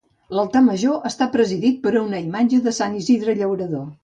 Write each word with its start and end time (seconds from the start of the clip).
L'altar 0.37 0.61
major 0.67 1.05
està 1.09 1.27
presidit 1.37 1.77
per 1.85 1.93
una 2.01 2.23
imatge 2.29 2.63
de 2.69 2.75
sant 2.79 2.99
Isidre 3.05 3.39
Llaurador. 3.43 3.91